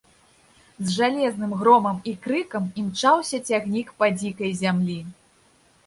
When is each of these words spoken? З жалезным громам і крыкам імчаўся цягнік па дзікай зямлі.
З 0.85 0.95
жалезным 0.99 1.51
громам 1.59 2.01
і 2.13 2.15
крыкам 2.25 2.63
імчаўся 2.85 3.45
цягнік 3.51 3.87
па 4.01 4.13
дзікай 4.21 4.51
зямлі. 4.65 4.99